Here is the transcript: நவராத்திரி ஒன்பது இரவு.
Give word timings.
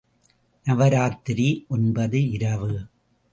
நவராத்திரி 0.65 1.65
ஒன்பது 1.69 2.29
இரவு. 2.29 2.71